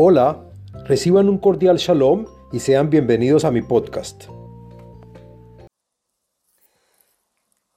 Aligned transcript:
Hola, 0.00 0.48
reciban 0.84 1.28
un 1.28 1.38
cordial 1.38 1.76
shalom 1.76 2.26
y 2.52 2.60
sean 2.60 2.88
bienvenidos 2.88 3.44
a 3.44 3.50
mi 3.50 3.62
podcast. 3.62 4.26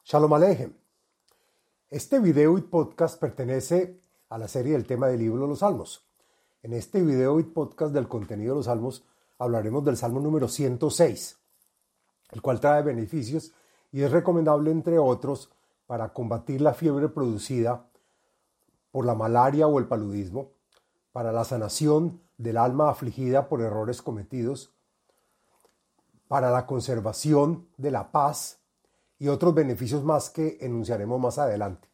Shalom 0.03 0.31
Alejem. 0.31 0.71
Este 1.89 2.19
video 2.19 2.60
y 2.60 2.62
podcast 2.62 3.19
pertenece 3.19 3.99
a 4.29 4.37
la 4.37 4.47
serie 4.47 4.73
del 4.73 4.85
tema 4.85 5.07
del 5.07 5.17
libro 5.17 5.47
los 5.47 5.62
Salmos. 5.62 6.05
En 6.62 6.73
este 6.73 7.01
video 7.01 7.39
y 7.39 7.44
podcast 7.44 7.92
del 7.92 8.07
contenido 8.07 8.53
de 8.53 8.58
los 8.58 8.65
Salmos 8.67 9.03
hablaremos 9.40 9.83
del 9.83 9.97
Salmo 9.97 10.19
número 10.19 10.47
106, 10.47 11.40
el 12.33 12.42
cual 12.44 12.60
trae 12.60 12.83
beneficios 12.83 13.51
y 13.92 14.03
es 14.03 14.12
recomendable, 14.12 14.69
entre 14.69 14.99
otros, 14.99 15.49
para 15.88 16.13
combatir 16.13 16.62
la 16.62 16.76
fiebre 16.76 17.09
producida 17.09 17.90
por 18.91 19.08
la 19.08 19.16
malaria 19.16 19.66
o 19.66 19.80
el 19.80 19.88
paludismo, 19.88 20.52
para 21.12 21.32
la 21.32 21.44
sanación 21.44 22.22
del 22.38 22.58
alma 22.58 22.90
afligida 22.90 23.48
por 23.50 23.62
errores 23.62 24.02
cometidos, 24.02 24.74
para 26.28 26.50
la 26.50 26.66
conservación 26.66 27.68
de 27.78 27.92
la 27.92 28.12
paz 28.12 28.60
y 29.20 29.28
otros 29.28 29.54
beneficios 29.54 30.04
más 30.04 30.30
que 30.30 30.58
enunciaremos 30.62 31.20
más 31.20 31.38
adelante. 31.38 31.90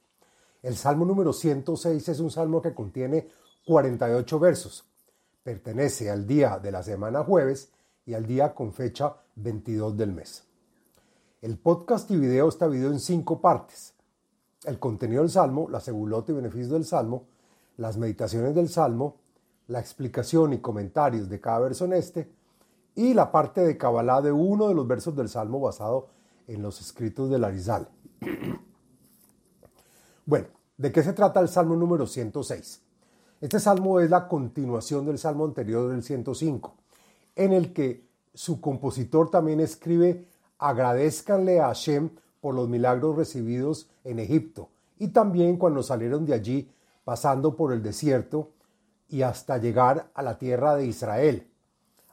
El 0.61 0.75
Salmo 0.75 1.05
número 1.05 1.33
106 1.33 2.07
es 2.09 2.19
un 2.19 2.31
salmo 2.31 2.61
que 2.61 2.73
contiene 2.73 3.29
48 3.65 4.39
versos. 4.39 4.85
Pertenece 5.43 6.09
al 6.09 6.27
día 6.27 6.59
de 6.59 6.71
la 6.71 6.83
semana 6.83 7.23
jueves 7.23 7.71
y 8.05 8.13
al 8.13 8.25
día 8.25 8.53
con 8.53 8.73
fecha 8.73 9.15
22 9.35 9.97
del 9.97 10.13
mes. 10.13 10.43
El 11.41 11.57
podcast 11.57 12.09
y 12.11 12.17
video 12.17 12.49
está 12.49 12.65
dividido 12.67 12.91
en 12.91 12.99
cinco 12.99 13.41
partes. 13.41 13.93
El 14.65 14.79
contenido 14.79 15.21
del 15.21 15.31
Salmo, 15.31 15.67
la 15.69 15.79
segulota 15.79 16.31
y 16.31 16.35
beneficios 16.35 16.71
del 16.71 16.85
Salmo, 16.85 17.27
las 17.77 17.97
meditaciones 17.97 18.55
del 18.55 18.69
Salmo, 18.69 19.17
la 19.67 19.79
explicación 19.79 20.53
y 20.53 20.59
comentarios 20.59 21.29
de 21.29 21.39
cada 21.39 21.59
verso 21.59 21.85
en 21.85 21.93
este, 21.93 22.29
y 22.95 23.13
la 23.13 23.31
parte 23.31 23.61
de 23.61 23.77
Kabbalah 23.77 24.21
de 24.21 24.31
uno 24.31 24.67
de 24.67 24.75
los 24.75 24.87
versos 24.87 25.15
del 25.15 25.29
Salmo 25.29 25.59
basado 25.59 26.07
en 26.47 26.61
los 26.61 26.81
escritos 26.81 27.29
de 27.29 27.39
Larizal. 27.39 27.87
bueno, 30.25 30.47
¿de 30.77 30.91
qué 30.91 31.03
se 31.03 31.13
trata 31.13 31.39
el 31.39 31.47
Salmo 31.47 31.75
número 31.75 32.07
106? 32.07 32.81
Este 33.39 33.59
salmo 33.59 33.99
es 33.99 34.09
la 34.09 34.27
continuación 34.27 35.05
del 35.05 35.19
salmo 35.19 35.45
anterior 35.45 35.91
del 35.91 36.01
105, 36.01 36.73
en 37.35 37.53
el 37.53 37.71
que 37.71 38.03
su 38.33 38.59
compositor 38.59 39.29
también 39.29 39.59
escribe 39.59 40.25
agradezcanle 40.59 41.59
a 41.59 41.67
Hashem 41.67 42.09
por 42.41 42.55
los 42.55 42.67
milagros 42.67 43.15
recibidos 43.15 43.89
en 44.03 44.19
Egipto 44.19 44.69
y 44.97 45.09
también 45.09 45.57
cuando 45.57 45.83
salieron 45.83 46.25
de 46.25 46.33
allí 46.33 46.71
pasando 47.07 47.55
por 47.55 47.71
el 47.71 47.81
desierto 47.81 48.51
y 49.07 49.21
hasta 49.21 49.59
llegar 49.59 50.11
a 50.13 50.21
la 50.21 50.37
tierra 50.37 50.75
de 50.75 50.87
Israel. 50.87 51.49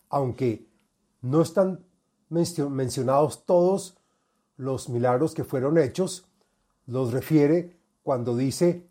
Aunque 0.08 0.68
no 1.20 1.42
están 1.42 1.84
mencionados 2.28 3.44
todos 3.44 3.96
los 4.56 4.88
milagros 4.88 5.34
que 5.34 5.42
fueron 5.42 5.78
hechos, 5.78 6.28
los 6.86 7.12
refiere 7.12 7.76
cuando 8.04 8.36
dice, 8.36 8.88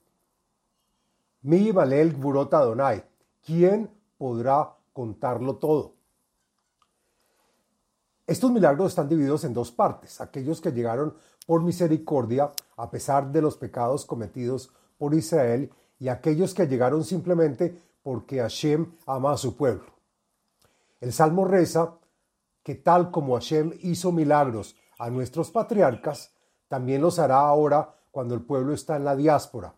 Mi 1.41 1.71
Valel 1.71 2.11
Burot 2.11 2.53
Adonai, 2.53 3.05
¿quién 3.41 3.89
podrá 4.17 4.75
contarlo 4.91 5.55
todo? 5.55 5.93
Estos 8.27 8.51
milagros 8.51 8.89
están 8.89 9.07
divididos 9.07 9.45
en 9.45 9.53
dos 9.53 9.71
partes, 9.71 10.19
aquellos 10.19 10.59
que 10.59 10.73
llegaron 10.73 11.15
por 11.47 11.63
misericordia 11.63 12.51
a 12.75 12.91
pesar 12.91 13.31
de 13.31 13.41
los 13.41 13.55
pecados 13.55 14.05
cometidos 14.05 14.69
por 14.97 15.13
Israel 15.13 15.71
y 15.99 16.07
aquellos 16.07 16.53
que 16.53 16.67
llegaron 16.67 17.03
simplemente 17.03 17.81
porque 18.01 18.39
Hashem 18.39 18.93
ama 19.05 19.33
a 19.33 19.37
su 19.37 19.55
pueblo. 19.55 19.93
El 20.99 21.13
Salmo 21.13 21.45
reza 21.45 21.95
que 22.63 22.75
tal 22.75 23.11
como 23.11 23.35
Hashem 23.35 23.73
hizo 23.81 24.11
milagros 24.11 24.75
a 24.97 25.09
nuestros 25.09 25.51
patriarcas, 25.51 26.33
también 26.67 27.01
los 27.01 27.19
hará 27.19 27.39
ahora 27.39 27.95
cuando 28.11 28.35
el 28.35 28.41
pueblo 28.41 28.73
está 28.73 28.95
en 28.95 29.05
la 29.05 29.15
diáspora 29.15 29.75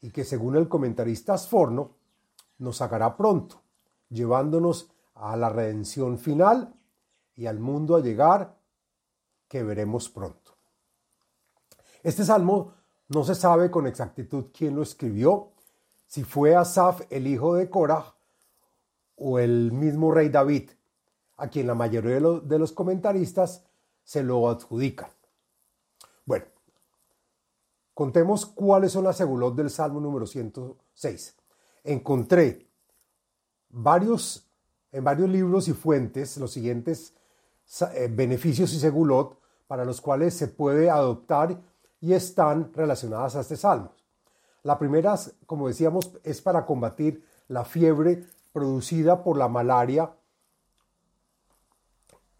y 0.00 0.10
que 0.10 0.24
según 0.24 0.56
el 0.56 0.68
comentarista 0.68 1.34
Asforno, 1.34 1.96
nos 2.58 2.76
sacará 2.76 3.16
pronto, 3.16 3.62
llevándonos 4.08 4.90
a 5.14 5.36
la 5.36 5.48
redención 5.48 6.18
final 6.18 6.74
y 7.34 7.46
al 7.46 7.58
mundo 7.58 7.96
a 7.96 8.00
llegar 8.00 8.56
que 9.48 9.62
veremos 9.62 10.08
pronto. 10.08 10.52
Este 12.02 12.24
salmo 12.24 12.74
no 13.08 13.24
se 13.24 13.34
sabe 13.34 13.70
con 13.70 13.86
exactitud 13.86 14.46
quién 14.56 14.76
lo 14.76 14.82
escribió, 14.82 15.52
si 16.06 16.24
fue 16.24 16.54
Asaf 16.54 17.02
el 17.10 17.26
hijo 17.26 17.54
de 17.54 17.68
Korah 17.68 18.14
o 19.16 19.38
el 19.38 19.72
mismo 19.72 20.12
rey 20.12 20.28
David, 20.28 20.70
a 21.36 21.48
quien 21.48 21.66
la 21.66 21.74
mayoría 21.74 22.14
de 22.14 22.58
los, 22.58 22.72
comentaristas 22.72 23.64
se 24.02 24.22
lo 24.22 24.48
adjudican. 24.48 25.10
Bueno, 26.24 26.46
contemos 27.94 28.46
cuáles 28.46 28.92
son 28.92 29.04
las 29.04 29.16
segulot 29.16 29.54
del 29.54 29.70
Salmo 29.70 30.00
número 30.00 30.26
106. 30.26 31.36
Encontré 31.84 32.68
varios, 33.68 34.48
en 34.92 35.04
varios 35.04 35.28
libros 35.28 35.68
y 35.68 35.72
fuentes 35.72 36.36
los 36.38 36.52
siguientes 36.52 37.14
eh, 37.94 38.08
beneficios 38.10 38.72
y 38.72 38.78
segulot 38.78 39.38
para 39.66 39.84
los 39.84 40.00
cuales 40.00 40.34
se 40.34 40.48
puede 40.48 40.88
adoptar 40.88 41.60
y 42.00 42.12
están 42.12 42.72
relacionadas 42.72 43.36
a 43.36 43.40
este 43.40 43.56
salmo. 43.56 43.92
La 44.66 44.80
primera, 44.80 45.14
como 45.46 45.68
decíamos, 45.68 46.10
es 46.24 46.42
para 46.42 46.66
combatir 46.66 47.24
la 47.46 47.64
fiebre 47.64 48.26
producida 48.52 49.22
por 49.22 49.38
la 49.38 49.46
malaria 49.46 50.10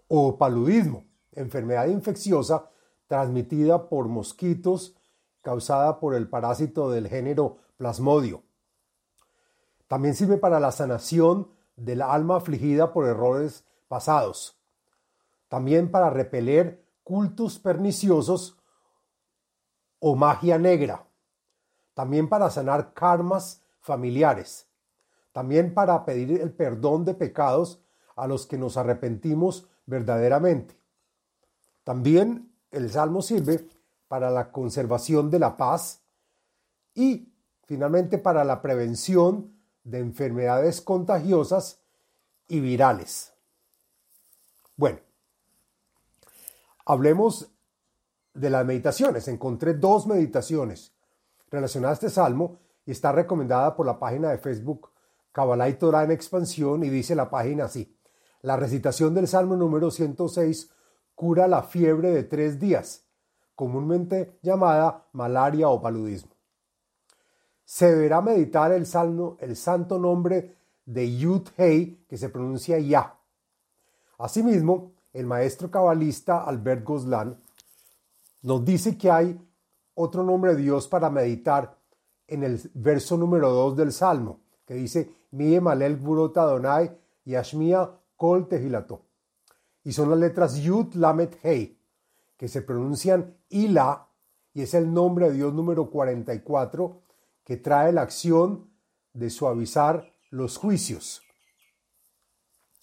o 0.09 0.37
paludismo, 0.37 1.05
enfermedad 1.31 1.87
infecciosa 1.87 2.69
transmitida 3.07 3.89
por 3.89 4.09
mosquitos 4.09 4.97
causada 5.41 6.01
por 6.01 6.17
el 6.17 6.29
parásito 6.29 6.91
del 6.91 7.07
género 7.07 7.59
plasmodio. 7.77 8.43
También 9.87 10.17
sirve 10.17 10.37
para 10.37 10.59
la 10.59 10.73
sanación 10.73 11.53
del 11.77 12.03
alma 12.03 12.39
afligida 12.39 12.93
por 12.93 13.07
errores 13.07 13.65
pasados. 13.87 14.59
También 15.49 15.93
para 15.93 16.11
repeler 16.11 16.85
cultos 17.05 17.61
perniciosos 17.61 18.59
o 20.01 20.17
magia 20.17 20.59
negra 20.59 21.06
también 21.97 22.29
para 22.29 22.51
sanar 22.51 22.93
karmas 22.93 23.63
familiares, 23.81 24.67
también 25.33 25.73
para 25.73 26.05
pedir 26.05 26.43
el 26.43 26.53
perdón 26.53 27.07
de 27.07 27.15
pecados 27.15 27.81
a 28.17 28.27
los 28.27 28.47
que 28.47 28.59
nos 28.59 28.77
arrepentimos 28.77 29.67
verdaderamente. 29.87 30.79
También 31.85 32.53
el 32.71 32.91
Salmo 32.91 33.23
sirve 33.23 33.67
para 34.09 34.31
la 34.31 34.53
conservación 34.53 35.31
de 35.31 35.39
la 35.39 35.57
paz 35.57 36.03
y 36.95 37.33
finalmente 37.65 38.19
para 38.19 38.45
la 38.45 38.61
prevención 38.61 39.57
de 39.83 40.01
enfermedades 40.01 40.83
contagiosas 40.83 41.81
y 42.47 42.61
virales. 42.61 43.33
Bueno, 44.77 44.99
hablemos 46.85 47.49
de 48.35 48.51
las 48.51 48.67
meditaciones. 48.67 49.29
Encontré 49.29 49.73
dos 49.73 50.07
meditaciones 50.07 50.93
relacionada 51.51 51.93
a 51.93 51.95
este 51.95 52.11
salmo 52.11 52.59
y 52.85 52.93
está 52.93 53.13
recomendada 53.13 53.75
por 53.75 53.87
la 53.87 53.99
página 53.99 54.31
de 54.31 54.39
Facebook 54.39 54.91
Kabbalah 55.33 55.69
y 55.69 55.75
Torah 55.75 56.05
en 56.05 56.13
expansión 56.13 56.83
y 56.83 56.89
dice 56.89 57.15
la 57.15 57.29
página 57.29 57.67
así. 57.67 57.95
La 58.41 58.57
recitación 58.57 59.13
del 59.13 59.29
salmo 59.29 59.55
número 59.55 59.91
106 59.91 60.71
cura 61.15 61.47
la 61.47 61.63
fiebre 61.63 62.11
de 62.11 62.23
tres 62.23 62.59
días, 62.59 63.05
comúnmente 63.55 64.39
llamada 64.43 65.05
malaria 65.13 65.69
o 65.69 65.83
paludismo. 65.83 66.33
Se 67.65 67.93
deberá 67.93 68.21
meditar 68.23 68.73
el, 68.73 68.87
salmo, 68.87 69.37
el 69.41 69.57
santo 69.57 69.99
nombre 69.99 70.57
de 70.87 71.17
Yud 71.17 71.49
Hei, 71.59 72.05
que 72.09 72.17
se 72.17 72.29
pronuncia 72.29 72.79
Ya. 72.79 73.19
Asimismo, 74.19 74.93
el 75.13 75.27
maestro 75.27 75.71
cabalista 75.71 76.45
Albert 76.45 76.85
Goslan 76.85 77.39
nos 78.43 78.65
dice 78.65 78.97
que 78.97 79.11
hay 79.11 79.46
otro 79.97 80.23
nombre 80.23 80.55
de 80.55 80.63
Dios 80.63 80.87
para 80.87 81.11
meditar 81.11 81.77
en 82.29 82.45
el 82.45 82.61
verso 82.75 83.17
número 83.17 83.51
2 83.51 83.77
del 83.77 83.93
Salmo, 83.93 84.41
que 84.65 84.75
dice, 84.75 85.11
Mie 85.31 85.61
malel 85.61 85.97
burot 85.97 86.37
Adonai 86.37 86.97
y 87.25 87.35
Ashmia 87.35 87.91
kol 88.17 88.49
tehilato. 88.49 89.03
Y 89.85 89.93
son 89.93 90.11
las 90.11 90.19
letras 90.19 90.57
Yud 90.57 90.95
Lamet 90.95 91.39
Hei, 91.43 91.79
que 92.37 92.49
se 92.49 92.63
pronuncian 92.63 93.37
Ila, 93.49 94.09
y 94.53 94.63
es 94.63 94.75
el 94.75 94.93
nombre 94.93 95.29
de 95.29 95.37
Dios 95.37 95.55
número 95.55 95.91
44, 95.91 97.03
que 97.45 97.57
trae 97.57 97.93
la 97.93 98.03
acción 98.03 98.71
de 99.13 99.31
suavizar 99.31 100.13
los 100.31 100.59
juicios. 100.59 101.23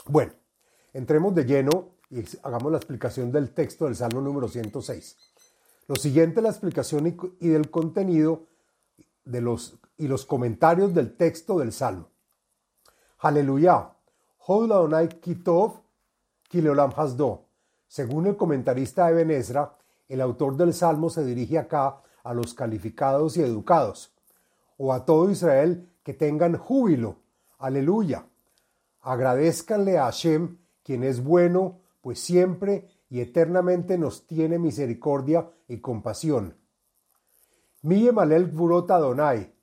Bueno, 0.07 0.33
entremos 0.93 1.35
de 1.35 1.45
lleno 1.45 1.89
y 2.09 2.23
hagamos 2.43 2.71
la 2.71 2.77
explicación 2.77 3.31
del 3.31 3.53
texto 3.53 3.85
del 3.85 3.95
Salmo 3.95 4.21
número 4.21 4.47
106. 4.47 5.32
Lo 5.87 5.95
siguiente 5.95 6.39
es 6.39 6.43
la 6.43 6.49
explicación 6.49 7.07
y, 7.39 7.47
del 7.47 7.69
contenido 7.69 8.47
de 9.25 9.41
los, 9.41 9.77
y 9.97 10.07
los 10.07 10.25
comentarios 10.25 10.93
del 10.93 11.15
texto 11.15 11.59
del 11.59 11.71
Salmo. 11.71 12.09
Aleluya. 13.19 13.89
Kitov 15.21 15.81
Kileolam. 16.49 16.91
Según 17.87 18.27
el 18.27 18.35
comentarista 18.35 19.09
Eben 19.09 19.31
Ezra, 19.31 19.75
el 20.07 20.21
autor 20.21 20.57
del 20.57 20.73
Salmo 20.73 21.09
se 21.09 21.23
dirige 21.23 21.57
acá 21.57 22.01
a 22.23 22.33
los 22.33 22.53
calificados 22.53 23.37
y 23.37 23.41
educados, 23.41 24.13
o 24.77 24.93
a 24.93 25.05
todo 25.05 25.29
Israel 25.29 25.89
que 26.03 26.13
tengan 26.13 26.57
júbilo. 26.57 27.17
Aleluya. 27.59 28.25
Agradezcanle 29.01 29.97
a 29.97 30.05
Hashem, 30.05 30.57
quien 30.83 31.03
es 31.03 31.23
bueno, 31.23 31.79
pues 32.01 32.19
siempre 32.19 32.87
y 33.13 33.21
eternamente 33.21 33.95
nos 33.99 34.25
tiene 34.25 34.57
misericordia 34.57 35.47
y 35.67 35.77
compasión. 35.81 36.57
Malel 37.83 38.51
Gvurot 38.51 38.89
Adonai, 38.89 39.53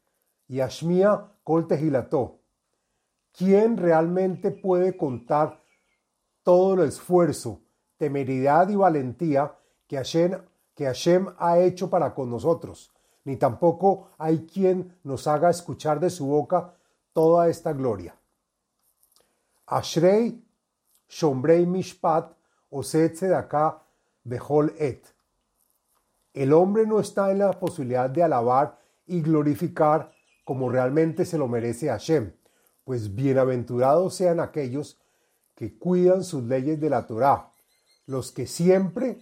y 0.47 0.61
Ashmia 0.61 1.32
Kol 1.43 1.67
Tehilató. 1.67 2.38
¿Quién 3.37 3.76
realmente 3.76 4.52
puede 4.52 4.97
contar 4.97 5.64
todo 6.44 6.75
el 6.75 6.88
esfuerzo, 6.88 7.62
temeridad 7.97 8.69
y 8.69 8.76
valentía 8.76 9.53
que 9.88 9.96
Hashem, 9.96 10.43
que 10.76 10.85
Hashem 10.85 11.35
ha 11.37 11.58
hecho 11.58 11.91
para 11.91 12.14
con 12.14 12.31
nosotros? 12.31 12.93
Ni 13.25 13.37
tampoco 13.37 14.11
hay 14.17 14.46
quien 14.46 14.96
nos 15.03 15.26
haga 15.26 15.50
escuchar 15.50 15.99
de 15.99 16.11
su 16.11 16.25
boca 16.26 16.76
toda 17.12 17.49
esta 17.49 17.73
gloria. 17.73 18.14
Ashrei 19.67 20.41
Shombrei 21.08 21.67
Mishpat 21.67 22.38
de 22.70 23.34
acá 23.34 23.82
Behol 24.25 24.75
Et. 24.78 25.05
El 26.32 26.52
hombre 26.52 26.87
no 26.87 27.00
está 27.00 27.31
en 27.31 27.40
la 27.40 27.58
posibilidad 27.58 28.08
de 28.08 28.22
alabar 28.22 28.78
y 29.06 29.20
glorificar 29.20 30.12
como 30.44 30.69
realmente 30.70 31.25
se 31.25 31.38
lo 31.38 31.49
merece 31.49 31.88
Hashem, 31.88 32.32
pues 32.84 33.14
bienaventurados 33.14 34.14
sean 34.14 34.40
aquellos 34.40 35.00
que 35.55 35.78
cuidan 35.78 36.25
sus 36.25 36.44
leyes 36.44 36.81
de 36.81 36.90
la 36.90 37.06
Torá, 37.06 37.52
los 38.06 38.32
que 38.32 38.46
siempre 38.46 39.19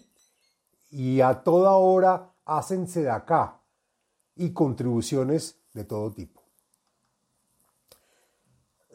y 0.91 1.21
a 1.21 1.43
toda 1.43 1.73
hora 1.73 2.33
hacen 2.45 2.87
acá 3.09 3.61
y 4.37 4.53
contribuciones 4.53 5.61
de 5.75 5.85
todo 5.85 6.13
tipo. 6.13 6.43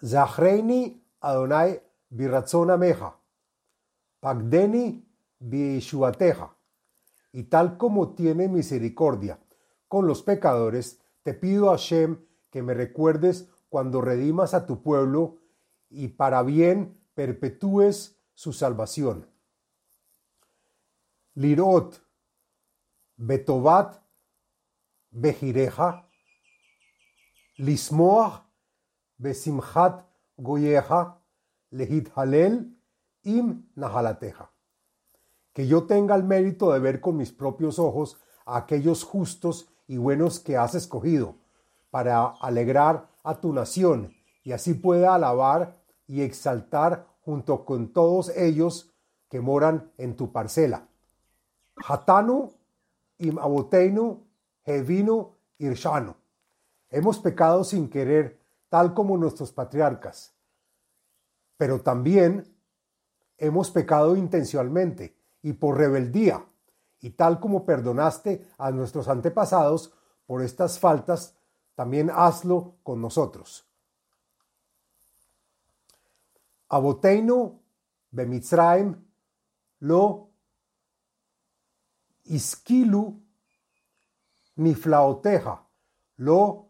Zahreini 0.03 1.05
Adonai 1.21 1.81
Biratzona 2.09 2.77
Meja, 2.77 3.15
Pagdeni 4.24 5.06
Bishuateja, 5.38 6.56
y 7.34 7.44
tal 7.44 7.78
como 7.78 8.16
tiene 8.16 8.48
misericordia 8.48 9.38
con 9.90 10.08
los 10.08 10.24
pecadores, 10.24 11.02
te 11.24 11.34
pido 11.34 11.72
Hashem 11.72 12.25
que 12.50 12.64
me 12.64 12.74
recuerdes 12.74 13.50
cuando 13.68 14.00
redimas 14.00 14.54
a 14.54 14.66
tu 14.66 14.81
pueblo 14.81 15.40
y 15.90 16.08
para 16.08 16.42
bien 16.42 16.98
perpetúes 17.16 18.18
su 18.34 18.54
salvación. 18.54 19.30
Lirot, 21.34 22.02
Betovat, 23.18 23.98
Bejireja, 25.10 26.08
Lismoach, 27.58 28.46
Besimchat 29.18 30.06
Goyeja, 30.38 31.22
Lehit 31.72 32.10
Halel, 32.16 32.73
Im 33.24 33.70
Nahalateja. 33.75 34.52
Que 35.54 35.68
yo 35.68 35.84
tenga 35.84 36.16
el 36.16 36.24
mérito 36.24 36.72
de 36.72 36.80
ver 36.80 37.00
con 37.00 37.18
mis 37.18 37.31
propios 37.31 37.80
ojos 37.80 38.18
a 38.46 38.58
aquellos 38.58 39.04
justos 39.04 39.70
y 39.88 39.98
buenos 39.98 40.40
que 40.40 40.58
has 40.58 40.75
escogido, 40.75 41.36
para 41.90 42.25
alegrar 42.25 43.08
a 43.24 43.40
tu 43.40 43.54
nación, 43.54 44.14
y 44.44 44.52
así 44.52 44.74
pueda 44.74 45.16
alabar 45.16 45.78
y 46.08 46.22
exaltar 46.22 47.08
junto 47.22 47.66
con 47.66 47.94
todos 47.94 48.30
ellos 48.36 48.94
que 49.30 49.40
moran 49.40 49.92
en 49.98 50.16
tu 50.16 50.31
parcela. 50.31 50.88
Hatanu, 51.88 52.52
im 53.20 53.40
aboteinu, 53.40 54.25
hevinu, 54.66 55.36
irshanu. 55.60 56.16
Hemos 56.90 57.20
pecado 57.20 57.64
sin 57.64 57.90
querer, 57.90 58.40
tal 58.70 58.94
como 58.94 59.18
nuestros 59.18 59.52
patriarcas, 59.52 60.34
pero 61.58 61.81
también 61.81 62.52
hemos 63.38 63.71
pecado 63.71 64.15
intencionalmente 64.15 65.15
y 65.41 65.53
por 65.53 65.77
rebeldía 65.77 66.45
y 67.00 67.12
tal 67.12 67.39
como 67.39 67.65
perdonaste 67.65 68.47
a 68.57 68.71
nuestros 68.71 69.07
antepasados 69.07 69.94
por 70.25 70.41
estas 70.41 70.80
faltas, 70.80 71.35
también 71.75 72.09
hazlo 72.13 72.75
con 72.83 73.01
nosotros. 73.01 73.65
Aboteinu 76.69 77.62
bemitzraim 78.12 78.95
lo 79.79 80.29
iskilu 82.25 83.21
niflaoteja 84.56 85.68
lo 86.18 86.69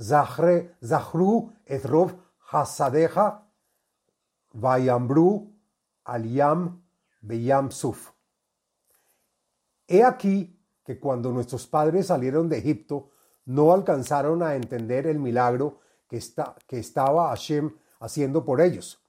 zahru 0.00 1.52
etrov 1.66 2.12
hasadeja 2.50 3.49
vayambru 4.52 5.52
aliam 6.04 6.82
beyam 7.20 7.70
suf. 7.70 8.10
He 9.86 10.04
aquí 10.04 10.56
que 10.84 10.98
cuando 10.98 11.32
nuestros 11.32 11.66
padres 11.66 12.06
salieron 12.06 12.48
de 12.48 12.58
Egipto, 12.58 13.10
no 13.44 13.72
alcanzaron 13.72 14.42
a 14.42 14.54
entender 14.54 15.06
el 15.06 15.18
milagro 15.18 15.80
que, 16.08 16.16
está, 16.16 16.54
que 16.66 16.78
estaba 16.78 17.28
Hashem 17.28 17.76
haciendo 18.00 18.44
por 18.44 18.60
ellos, 18.60 19.02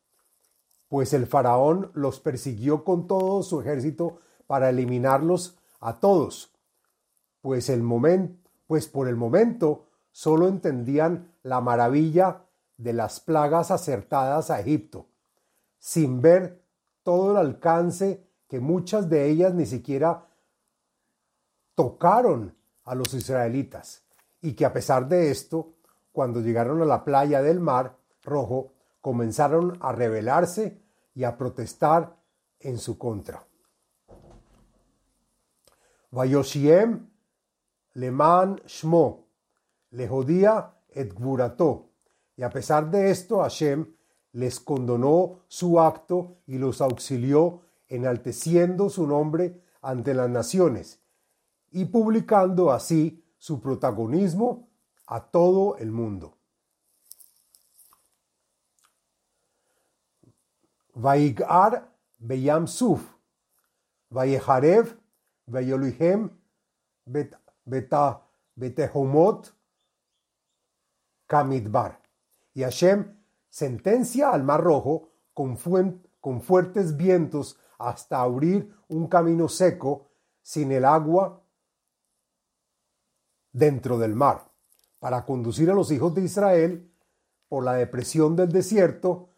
pues 0.88 1.14
el 1.14 1.26
faraón 1.28 1.92
los 1.94 2.20
persiguió 2.20 2.84
con 2.84 3.08
todo 3.08 3.44
su 3.44 3.62
ejército 3.62 4.18
para 4.48 4.70
eliminarlos 4.70 5.58
a 5.80 6.00
todos, 6.00 6.52
pues, 7.42 7.70
el 7.70 7.82
momento, 7.82 8.50
pues 8.68 8.88
por 8.88 9.08
el 9.08 9.16
momento 9.16 9.86
solo 10.12 10.48
entendían 10.48 11.34
la 11.44 11.62
maravilla 11.62 12.46
de 12.78 12.94
las 12.94 13.20
plagas 13.20 13.72
acertadas 13.72 14.52
a 14.52 14.60
Egipto, 14.60 15.08
sin 15.82 16.22
ver 16.22 16.64
todo 17.02 17.32
el 17.32 17.38
alcance 17.38 18.24
que 18.48 18.60
muchas 18.60 19.10
de 19.10 19.28
ellas 19.30 19.56
ni 19.56 19.66
siquiera 19.66 20.28
tocaron 21.74 22.56
a 22.84 22.94
los 22.94 23.16
israelitas 23.16 24.04
y 24.42 24.54
que 24.54 24.64
a 24.64 24.74
pesar 24.74 25.08
de 25.08 25.32
esto, 25.32 25.74
cuando 26.12 26.40
llegaron 26.40 26.84
a 26.84 26.86
la 26.86 27.04
playa 27.04 27.42
del 27.42 27.60
mar 27.60 27.98
rojo, 28.22 28.74
comenzaron 29.02 29.80
a 29.82 29.92
rebelarse 29.92 30.80
y 31.16 31.24
a 31.24 31.36
protestar 31.36 32.16
en 32.60 32.78
su 32.78 33.00
contra. 33.00 33.44
Vayoshiem 36.12 37.10
leman 37.94 38.62
shmo, 38.68 39.26
jodía 40.08 40.76
et. 40.90 41.12
Y 42.36 42.44
a 42.44 42.50
pesar 42.52 42.92
de 42.92 43.10
esto, 43.10 43.40
Hashem 43.40 43.88
les 44.34 44.60
condonó 44.60 45.40
su 45.48 45.80
acto 45.80 46.38
y 46.48 46.58
los 46.58 46.82
auxilió 46.82 47.62
enalteciendo 47.88 48.90
su 48.90 49.06
nombre 49.06 49.62
ante 49.82 50.14
las 50.14 50.30
naciones 50.30 51.02
y 51.72 51.86
publicando 51.86 52.72
así 52.72 53.24
su 53.38 53.60
protagonismo 53.60 54.70
a 55.08 55.22
todo 55.22 55.78
el 55.78 55.92
mundo. 55.92 56.38
Vaigar 60.94 61.92
Beyam 62.18 62.68
Suf, 62.68 63.02
Kamidbar. 71.28 72.00
Sentencia 73.52 74.32
al 74.32 74.44
Mar 74.44 74.64
Rojo 74.64 75.10
con, 75.34 75.58
fuertes 76.42 76.98
vientos 76.98 77.60
hasta 77.78 78.22
abrir 78.22 78.74
un 78.88 79.08
camino 79.08 79.48
seco 79.48 80.08
sin 80.42 80.72
el 80.72 80.86
agua 80.86 81.44
dentro 83.52 84.00
del 84.00 84.16
mar, 84.16 84.50
para 85.00 85.26
conducir 85.26 85.70
a 85.70 85.74
los 85.74 85.92
hijos 85.92 86.16
de 86.16 86.24
Israel 86.24 86.90
por 87.50 87.66
la 87.66 87.74
depresión 87.74 88.36
del 88.36 88.52
desierto, 88.52 89.30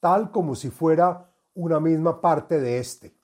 tal 0.00 0.32
como 0.32 0.56
si 0.56 0.70
fuera 0.70 1.32
una 1.54 1.78
misma 1.78 2.20
parte 2.20 2.60
de 2.60 2.78
éste. 2.78 3.14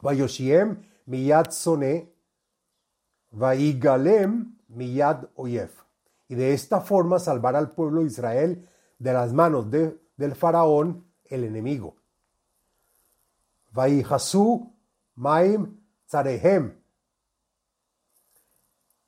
Vayoshiem 0.00 0.82
miyad 1.04 1.50
soné, 1.50 2.10
vaigalem 3.30 4.56
miyad 4.68 5.28
oyef. 5.34 5.82
Y 6.32 6.34
de 6.34 6.54
esta 6.54 6.80
forma 6.80 7.18
salvar 7.18 7.56
al 7.56 7.72
pueblo 7.72 8.00
de 8.00 8.06
Israel 8.06 8.66
de 8.98 9.12
las 9.12 9.34
manos 9.34 9.70
del 9.70 10.34
faraón, 10.34 11.04
el 11.26 11.44
enemigo. 11.44 11.96
Vaihasu 13.70 14.72
maim 15.16 15.78
tzarehem 16.06 16.74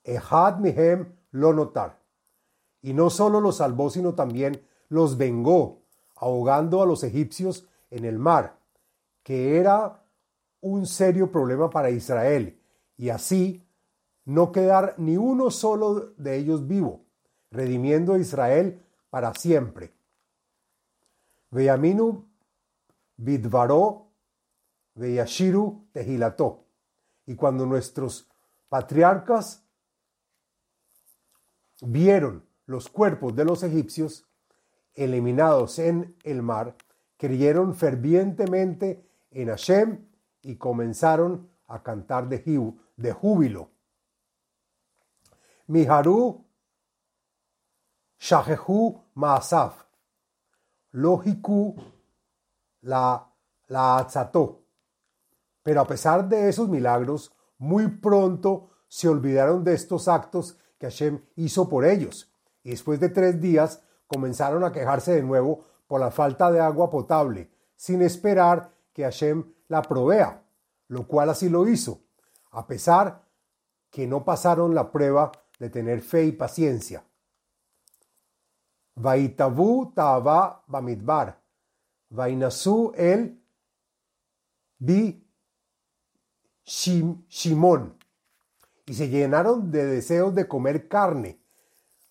Ehad 0.03 0.59
mihem 0.59 1.15
lo 1.31 1.51
notar. 1.51 1.99
Y 2.83 2.93
no 2.93 3.09
solo 3.09 3.41
los 3.41 3.57
salvó, 3.57 3.89
sino 3.89 4.13
también 4.13 4.63
los 4.89 5.17
vengó, 5.17 5.81
ahogando 6.17 6.83
a 6.83 6.85
los 6.85 7.03
egipcios 7.03 7.67
en 7.89 8.05
el 8.05 8.19
mar, 8.19 8.59
que 9.23 9.57
era 9.57 10.05
un 10.61 10.85
serio 10.85 11.31
problema 11.31 11.71
para 11.71 11.89
Israel, 11.89 12.61
y 12.97 13.09
así 13.09 13.67
no 14.25 14.51
quedar 14.51 14.93
ni 14.99 15.17
uno 15.17 15.49
solo 15.49 16.13
de 16.17 16.37
ellos 16.37 16.67
vivo, 16.67 17.04
redimiendo 17.55 18.13
a 18.13 18.19
Israel 18.19 18.81
para 19.09 19.33
siempre. 19.33 19.93
Veyaminu 21.51 22.25
bidvaró, 23.17 24.07
veyashiru 24.95 25.87
tehilató. 25.91 26.65
Y 27.25 27.35
cuando 27.35 27.65
nuestros 27.65 28.29
patriarcas 28.69 29.63
vieron 31.81 32.43
los 32.65 32.89
cuerpos 32.89 33.35
de 33.35 33.45
los 33.45 33.63
egipcios 33.63 34.25
eliminados 34.93 35.79
en 35.79 36.15
el 36.23 36.41
mar, 36.41 36.75
creyeron 37.17 37.75
fervientemente 37.75 39.05
en 39.31 39.49
Hashem 39.49 40.05
y 40.41 40.55
comenzaron 40.55 41.49
a 41.67 41.81
cantar 41.81 42.27
de 42.27 43.11
júbilo. 43.13 43.69
Miharu 45.67 46.44
Shahehu 48.19 49.01
Maasaf. 49.15 49.83
Lógico 50.91 51.75
la, 52.81 53.27
la. 53.67 54.07
Pero 55.63 55.81
a 55.81 55.87
pesar 55.87 56.29
de 56.29 56.49
esos 56.49 56.69
milagros, 56.69 57.33
muy 57.57 57.87
pronto 57.87 58.69
se 58.87 59.09
olvidaron 59.09 59.63
de 59.63 59.73
estos 59.73 60.07
actos 60.07 60.57
que 60.77 60.87
Hashem 60.87 61.21
hizo 61.35 61.67
por 61.67 61.85
ellos. 61.85 62.31
Y 62.63 62.71
después 62.71 62.99
de 62.99 63.09
tres 63.09 63.41
días 63.41 63.81
comenzaron 64.07 64.63
a 64.63 64.71
quejarse 64.71 65.13
de 65.13 65.23
nuevo 65.23 65.65
por 65.87 65.99
la 65.99 66.11
falta 66.11 66.51
de 66.51 66.59
agua 66.59 66.89
potable, 66.89 67.51
sin 67.75 68.01
esperar 68.01 68.71
que 68.93 69.03
Hashem 69.03 69.43
la 69.67 69.81
provea, 69.81 70.43
lo 70.87 71.07
cual 71.07 71.29
así 71.29 71.49
lo 71.49 71.67
hizo, 71.67 72.01
a 72.51 72.67
pesar 72.67 73.23
que 73.89 74.07
no 74.07 74.23
pasaron 74.23 74.75
la 74.75 74.91
prueba 74.91 75.31
de 75.59 75.69
tener 75.69 76.01
fe 76.01 76.25
y 76.25 76.31
paciencia. 76.31 77.03
Vaitavu 78.95 79.91
Tava 79.93 80.63
Bamidbar, 80.67 81.37
Vainasu 82.09 82.93
el 82.95 83.37
Bi 84.77 85.21
Shimon, 86.65 87.97
y 88.85 88.93
se 88.93 89.09
llenaron 89.09 89.71
de 89.71 89.85
deseos 89.85 90.33
de 90.33 90.47
comer 90.47 90.87
carne, 90.87 91.39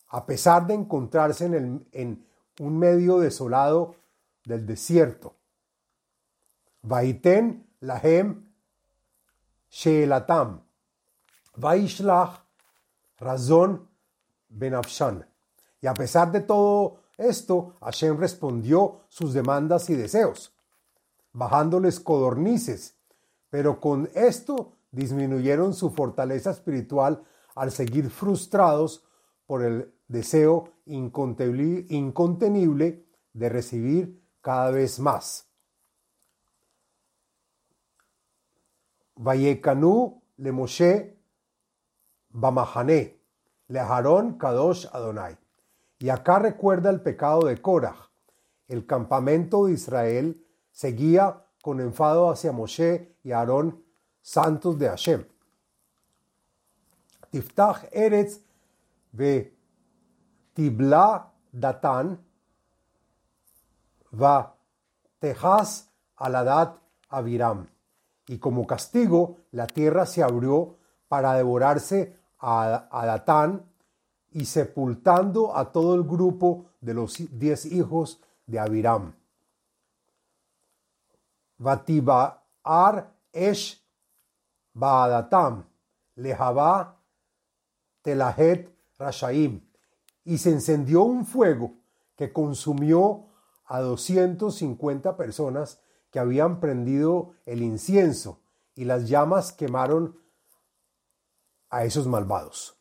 a 0.09 0.27
pesar 0.27 0.67
de 0.67 0.75
encontrarse 0.75 1.47
en, 1.47 1.55
el, 1.55 1.87
en 1.93 2.27
un 2.61 2.79
medio 2.79 3.19
desolado 3.19 3.97
del 4.45 4.67
desierto. 4.67 5.37
Vaiten 6.83 7.67
Lahem 7.81 8.45
Sheelatam, 9.71 10.63
Vaishlach 11.57 12.45
Razón 13.19 13.89
Benafshan. 14.49 15.34
Y 15.85 15.87
a 15.87 15.93
pesar 15.93 16.33
de 16.33 16.41
todo 16.41 17.03
esto, 17.19 17.75
Hashem 17.83 18.17
respondió 18.17 19.03
sus 19.11 19.35
demandas 19.35 19.91
y 19.91 19.95
deseos, 19.95 20.57
bajándoles 21.35 22.01
codornices, 22.01 22.97
pero 23.51 23.83
con 23.83 24.09
esto 24.15 24.79
disminuyeron 24.93 25.75
su 25.75 25.91
fortaleza 25.91 26.53
espiritual 26.53 27.23
al 27.55 27.71
seguir 27.71 28.09
frustrados 28.09 29.05
por 29.45 29.63
el 29.63 29.93
deseo 30.09 30.71
incontenible 30.87 31.87
de 33.35 33.49
recibir 33.51 34.27
cada 34.41 34.71
vez 34.71 34.99
más. 34.99 35.51
Vayekanu 39.17 40.23
le 40.39 40.51
Moshe 40.51 41.15
Bamahané, 42.31 43.21
le 43.69 43.81
Kadosh 44.39 44.87
Adonai. 44.91 45.44
Y 46.05 46.11
acá 46.11 46.39
recuerda 46.39 46.91
el 46.91 47.01
pecado 47.01 47.47
de 47.47 47.63
Korah. 47.63 47.97
El 48.69 48.85
campamento 48.85 49.65
de 49.65 49.73
Israel 49.73 50.47
seguía 50.71 51.47
con 51.63 51.81
enfado 51.81 52.31
hacia 52.31 52.53
Moshe 52.53 53.17
y 53.23 53.33
Aarón, 53.33 53.83
santos 54.21 54.79
de 54.79 54.91
Hashem. 54.91 55.25
Tiftach 57.31 57.89
Eretz 57.91 58.43
ve 59.13 59.57
Tibla 60.53 61.33
Datan 61.51 62.23
va 64.13 64.59
Tejas 65.21 65.89
Aladat 66.17 66.77
Aviram. 67.09 67.67
Y 68.27 68.37
como 68.37 68.67
castigo, 68.67 69.39
la 69.53 69.67
tierra 69.67 70.05
se 70.05 70.23
abrió 70.23 70.77
para 71.09 71.33
devorarse 71.33 72.15
a, 72.41 72.91
Datán 73.07 73.65
y 74.35 74.45
sepultando 74.47 75.57
a 75.57 75.71
todo 75.71 75.95
el 75.95 76.03
grupo 76.03 76.67
de 76.81 76.93
los 76.93 77.17
diez 77.39 77.65
hijos 77.67 78.21
de 78.47 78.59
Abiram. 78.59 79.15
ar 82.65 83.15
esh 83.33 83.81
baadatam 84.75 85.65
lejabá 86.17 87.01
telahet 88.03 88.69
rashaim 88.99 89.61
y 90.25 90.39
se 90.39 90.51
encendió 90.51 91.05
un 91.05 91.25
fuego 91.25 91.77
que 92.17 92.33
consumió 92.33 93.29
a 93.67 93.81
250 93.81 95.17
personas 95.17 95.81
que 96.11 96.19
habían 96.19 96.59
prendido 96.59 97.35
el 97.47 97.63
incienso 97.63 98.41
y 98.75 98.85
las 98.85 99.09
llamas 99.09 99.53
quemaron 99.53 100.19
a 101.71 101.85
esos 101.85 102.07
malvados. 102.09 102.77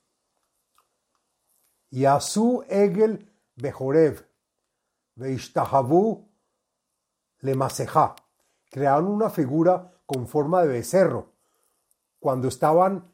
Y 1.94 2.06
a 2.06 2.20
su 2.22 2.66
Egel 2.70 3.32
Bejorev, 3.56 4.26
Veishtahavu 5.14 6.28
le 7.42 7.54
Masejá, 7.54 8.16
crearon 8.72 9.10
una 9.10 9.30
figura 9.30 9.94
con 10.08 10.26
forma 10.26 10.64
de 10.64 10.70
becerro 10.70 11.34
cuando 12.20 12.48
estaban 12.48 13.14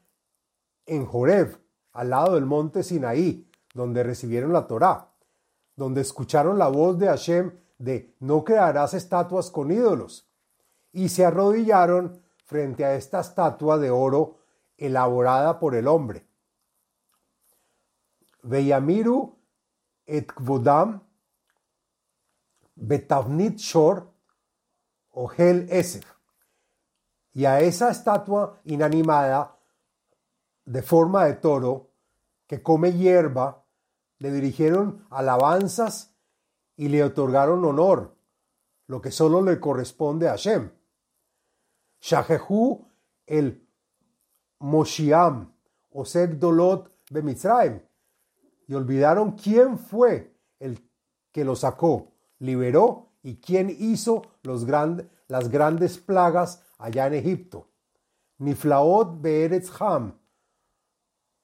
en 0.85 1.05
Joreb, 1.05 1.57
al 1.91 2.09
lado 2.09 2.35
del 2.35 2.45
monte 2.45 2.83
Sinaí, 2.83 3.51
donde 3.73 4.01
recibieron 4.01 4.53
la 4.53 4.65
Torá, 4.65 5.09
donde 5.75 5.99
escucharon 5.99 6.57
la 6.57 6.69
voz 6.69 6.97
de 6.97 7.07
Hashem 7.07 7.51
de 7.79 8.15
no 8.21 8.45
crearás 8.45 8.93
estatuas 8.93 9.51
con 9.51 9.73
ídolos, 9.73 10.31
y 10.93 11.09
se 11.09 11.25
arrodillaron 11.25 12.21
frente 12.45 12.85
a 12.85 12.95
esta 12.95 13.19
estatua 13.19 13.77
de 13.77 13.91
oro 13.91 14.37
elaborada 14.77 15.59
por 15.59 15.75
el 15.75 15.85
hombre. 15.85 16.28
Veyamiru 18.43 19.35
et 20.07 20.27
kvodam 20.27 20.99
betavnit 22.75 23.59
shor 23.59 24.07
ogel 25.11 25.67
esef. 25.69 26.05
Y 27.33 27.45
a 27.45 27.59
esa 27.61 27.89
estatua 27.89 28.59
inanimada 28.65 29.57
de 30.65 30.81
forma 30.81 31.25
de 31.25 31.33
toro 31.33 31.91
que 32.47 32.61
come 32.63 32.93
hierba 32.93 33.65
le 34.17 34.31
dirigieron 34.31 35.05
alabanzas 35.09 36.15
y 36.75 36.87
le 36.89 37.03
otorgaron 37.03 37.63
honor, 37.65 38.15
lo 38.87 39.01
que 39.01 39.11
solo 39.11 39.41
le 39.41 39.59
corresponde 39.59 40.27
a 40.27 40.31
Hashem. 40.31 40.71
Shahehu 42.01 42.87
el 43.27 43.67
Moshiam, 44.59 45.53
Osek 45.91 46.39
Dolot 46.39 46.91
Bemitzraim, 47.11 47.81
y 48.69 48.75
olvidaron 48.75 49.31
quién 49.31 49.79
fue 49.79 50.37
el 50.59 50.87
que 51.31 51.43
lo 51.43 51.55
sacó, 51.55 52.11
liberó 52.37 53.07
y 53.23 53.37
quién 53.37 53.75
hizo 53.79 54.21
los 54.43 54.67
las 55.27 55.49
grandes 55.49 55.97
plagas 55.97 56.61
allá 56.77 57.07
en 57.07 57.15
Egipto. 57.15 57.67
Niflaot 58.37 59.21
Beeretz 59.21 59.71
Ham, 59.81 60.19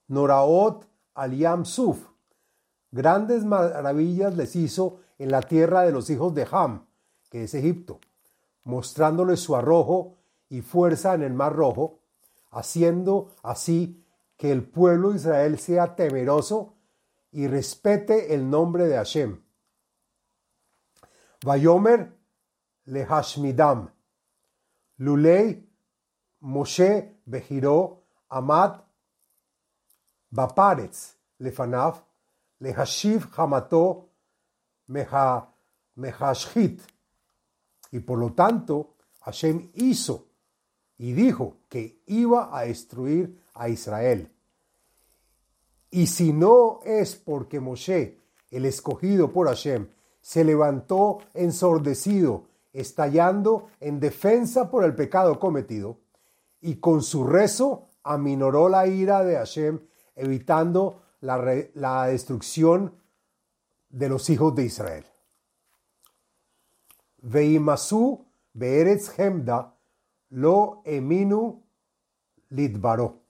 Noraot 0.07 0.87
Aliam 1.15 1.65
Suf. 1.65 1.97
Grandes 2.91 3.43
maravillas 3.43 4.37
les 4.37 4.55
hizo 4.55 4.99
en 5.17 5.31
la 5.31 5.41
tierra 5.41 5.81
de 5.81 5.91
los 5.91 6.11
hijos 6.11 6.35
de 6.35 6.47
Ham, 6.51 6.85
que 7.31 7.45
es 7.45 7.55
Egipto, 7.55 7.99
mostrándoles 8.65 9.39
su 9.39 9.55
arrojo 9.55 10.13
y 10.47 10.61
fuerza 10.61 11.15
en 11.15 11.23
el 11.23 11.33
mar 11.33 11.55
rojo, 11.55 12.01
haciendo 12.51 13.31
así 13.41 14.05
que 14.37 14.51
el 14.51 14.63
pueblo 14.63 15.09
de 15.09 15.15
Israel 15.15 15.57
sea 15.57 15.95
temeroso 15.95 16.74
y 17.35 17.47
respete 17.47 18.33
el 18.33 18.49
nombre 18.49 18.87
de 18.87 18.95
Hashem. 18.95 19.43
Vayomer 21.43 22.17
le 22.85 23.05
Hashmidam, 23.05 23.91
Lulei 24.99 25.69
Moshe 26.39 27.19
Behiro 27.25 28.05
Amad 28.29 28.81
Baparetz 30.31 31.17
Lefanaf 31.41 32.01
lehashiv 32.61 33.27
hamato 33.35 34.07
meha, 34.87 35.45
mehashhit. 35.97 36.81
Y 37.91 37.99
por 37.99 38.17
lo 38.17 38.31
tanto, 38.31 38.95
Hashem 39.19 39.71
hizo 39.73 40.29
y 40.97 41.11
dijo 41.11 41.57
que 41.67 42.01
iba 42.05 42.57
a 42.57 42.61
destruir 42.63 43.41
a 43.53 43.67
Israel. 43.67 44.31
Y 45.91 46.07
si 46.07 46.33
no 46.33 46.79
es 46.83 47.15
porque 47.15 47.59
Moshe, 47.59 48.19
el 48.51 48.65
escogido 48.65 49.31
por 49.31 49.47
Hashem, 49.47 49.87
se 50.21 50.43
levantó 50.43 51.19
ensordecido, 51.33 52.47
estallando 52.73 53.67
en 53.79 53.99
defensa 53.99 54.69
por 54.69 54.83
el 54.83 54.95
pecado 54.95 55.39
cometido, 55.39 55.99
y 56.61 56.75
con 56.77 57.03
su 57.03 57.23
rezo 57.25 57.87
aminoró 58.03 58.69
la 58.69 58.87
ira 58.87 59.23
de 59.23 59.35
Hashem, 59.35 59.79
evitando 60.15 61.03
la, 61.21 62.07
destrucción 62.07 62.95
de 63.89 64.09
los 64.09 64.29
hijos 64.29 64.55
de 64.55 64.63
Israel. 64.63 65.05
Veimasu 67.21 68.25
beeretz 68.53 69.17
hemda 69.17 69.75
lo 70.29 70.81
eminu 70.85 71.63
lidbaró. 72.49 73.24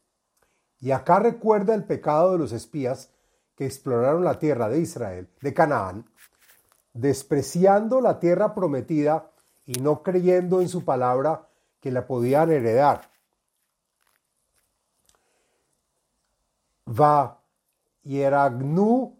Y 0.79 0.91
acá 0.91 1.19
recuerda 1.19 1.73
el 1.73 1.83
pecado 1.83 2.33
de 2.33 2.37
los 2.37 2.51
espías 2.51 3.11
que 3.55 3.65
exploraron 3.65 4.23
la 4.23 4.39
tierra 4.39 4.69
de 4.69 4.79
Israel, 4.79 5.29
de 5.41 5.53
Canaán, 5.53 6.05
despreciando 6.93 8.01
la 8.01 8.19
tierra 8.19 8.53
prometida 8.53 9.31
y 9.65 9.73
no 9.81 10.03
creyendo 10.03 10.61
en 10.61 10.69
su 10.69 10.85
palabra 10.85 11.47
que 11.79 11.91
la 11.91 12.05
podían 12.05 12.51
heredar. 12.51 13.09
Va 16.87 17.39
yeragnu 18.03 19.17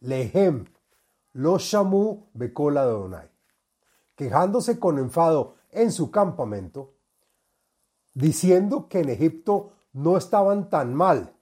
lehem 0.00 0.66
lo 1.34 1.58
shamu 1.58 2.28
bekola 2.34 2.84
donai. 2.84 3.28
Quejándose 4.14 4.78
con 4.78 4.98
enfado 4.98 5.56
en 5.70 5.92
su 5.92 6.10
campamento, 6.10 6.94
diciendo 8.14 8.88
que 8.88 9.00
en 9.00 9.10
Egipto 9.10 9.72
no 9.92 10.16
estaban 10.16 10.70
tan 10.70 10.94
mal, 10.94 11.34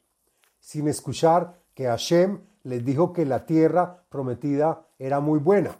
sin 0.59 0.89
escuchar 0.89 1.61
que 1.75 1.87
Hashem 1.87 2.41
les 2.65 2.85
dijo 2.85 3.13
que 3.13 3.25
la 3.25 3.47
tierra 3.47 4.05
prometida 4.09 4.87
era 4.99 5.21
muy 5.21 5.39
buena. 5.39 5.79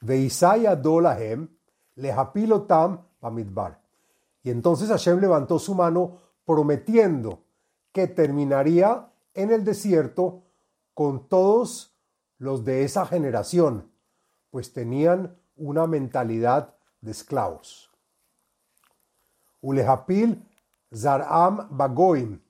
Veisaya 0.00 0.76
dolahem 0.76 1.48
lehapilotam 1.96 3.04
pamidbar. 3.20 3.80
Y 4.42 4.50
entonces 4.50 4.88
Hashem 4.88 5.20
levantó 5.20 5.58
su 5.58 5.74
mano 5.74 6.20
prometiendo 6.44 7.44
que 7.92 8.06
terminaría 8.06 9.12
en 9.34 9.50
el 9.50 9.64
desierto 9.64 10.44
con 10.94 11.28
todos 11.28 11.96
los 12.38 12.64
de 12.64 12.84
esa 12.84 13.04
generación, 13.04 13.90
pues 14.50 14.72
tenían 14.72 15.36
una 15.56 15.86
mentalidad 15.86 16.74
de 17.00 17.10
esclavos. 17.10 17.87
Zaram 20.94 21.68
bagoim, 21.70 22.40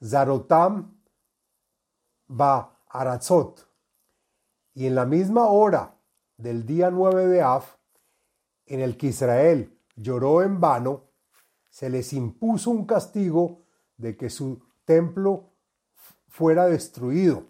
zarotam 0.00 1.00
ba 2.28 2.78
aratzot. 2.88 3.66
Y 4.74 4.86
en 4.86 4.94
la 4.94 5.04
misma 5.04 5.46
hora 5.46 5.94
del 6.36 6.64
día 6.64 6.90
9 6.90 7.26
de 7.26 7.42
Af, 7.42 7.76
en 8.66 8.80
el 8.80 8.96
que 8.96 9.08
Israel 9.08 9.78
lloró 9.96 10.42
en 10.42 10.60
vano, 10.60 11.10
se 11.70 11.90
les 11.90 12.12
impuso 12.12 12.70
un 12.70 12.86
castigo 12.86 13.64
de 13.96 14.16
que 14.16 14.30
su 14.30 14.62
templo 14.84 15.52
fuera 16.28 16.66
destruido 16.66 17.44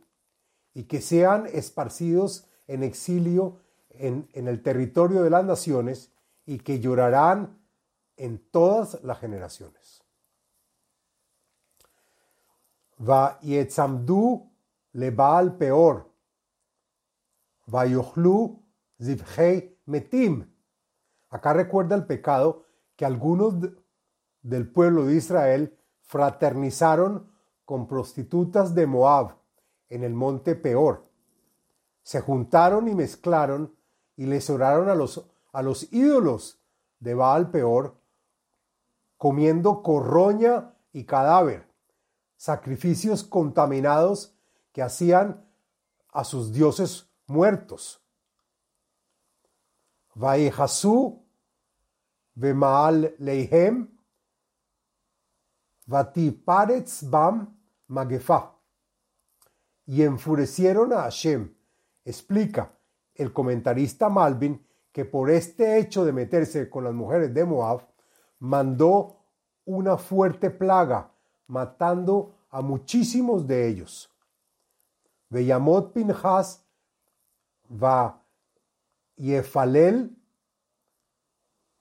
y 0.74 0.84
que 0.84 1.00
sean 1.00 1.46
esparcidos 1.52 2.46
en 2.66 2.82
exilio 2.82 3.60
en, 3.90 4.28
el 4.32 4.62
territorio 4.62 5.22
de 5.22 5.30
las 5.30 5.44
naciones 5.44 6.12
y 6.46 6.58
que 6.58 6.80
llorarán 6.80 7.61
en 8.22 8.38
todas 8.52 9.02
las 9.02 9.18
generaciones. 9.18 10.00
Va 13.08 13.40
yetzamdu 13.40 14.48
le 14.92 15.10
baal 15.10 15.56
peor. 15.56 16.08
Va 17.74 17.84
yochlu 17.84 18.62
zivhei 19.02 19.76
metim. 19.86 20.46
Acá 21.30 21.52
recuerda 21.52 21.96
el 21.96 22.06
pecado 22.06 22.64
que 22.94 23.04
algunos 23.04 23.54
del 24.40 24.70
pueblo 24.70 25.06
de 25.06 25.16
Israel 25.16 25.76
fraternizaron 26.02 27.28
con 27.64 27.88
prostitutas 27.88 28.72
de 28.72 28.86
Moab 28.86 29.34
en 29.88 30.04
el 30.04 30.14
monte 30.14 30.54
Peor. 30.54 31.08
Se 32.04 32.20
juntaron 32.20 32.86
y 32.86 32.94
mezclaron 32.94 33.74
y 34.14 34.26
les 34.26 34.48
oraron 34.48 34.88
a 34.88 34.94
los, 34.94 35.28
a 35.52 35.62
los 35.62 35.92
ídolos 35.92 36.62
de 37.00 37.14
Baal 37.14 37.50
Peor, 37.50 38.01
comiendo 39.22 39.84
corroña 39.84 40.74
y 40.92 41.04
cadáver, 41.04 41.68
sacrificios 42.36 43.22
contaminados 43.22 44.36
que 44.72 44.82
hacían 44.82 45.46
a 46.12 46.24
sus 46.24 46.52
dioses 46.52 47.08
muertos. 47.28 48.02
Vaejasu 50.16 51.24
Bemaal 52.34 53.14
Leihem 53.18 53.96
Vatiparetz 55.86 57.08
Bam 57.08 57.56
Magefa. 57.86 58.56
Y 59.86 60.02
enfurecieron 60.02 60.92
a 60.92 61.02
Hashem. 61.02 61.54
Explica 62.04 62.76
el 63.14 63.32
comentarista 63.32 64.08
Malvin 64.08 64.66
que 64.90 65.04
por 65.04 65.30
este 65.30 65.78
hecho 65.78 66.04
de 66.04 66.12
meterse 66.12 66.68
con 66.68 66.82
las 66.82 66.92
mujeres 66.92 67.32
de 67.32 67.44
Moab, 67.44 67.91
mandó 68.42 69.18
una 69.64 69.96
fuerte 69.96 70.50
plaga, 70.50 71.12
matando 71.46 72.34
a 72.50 72.60
muchísimos 72.60 73.46
de 73.46 73.68
ellos. 73.68 74.10
Veyamot 75.28 75.92
Pinhas 75.92 76.64
va 77.70 78.20
Yefalel 79.16 80.16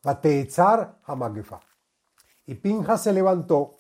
va 0.06 1.00
Hamagefa. 1.04 1.60
Y 2.46 2.54
Pinhas 2.54 3.04
se 3.04 3.12
levantó 3.12 3.78